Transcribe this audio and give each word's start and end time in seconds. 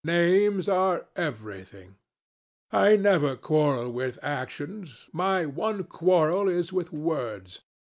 Names 0.03 0.67
are 0.67 1.05
everything. 1.15 1.97
I 2.71 2.95
never 2.95 3.35
quarrel 3.35 3.91
with 3.91 4.17
actions. 4.23 5.07
My 5.13 5.45
one 5.45 5.83
quarrel 5.83 6.49
is 6.49 6.73
with 6.73 6.91
words. 6.91 7.59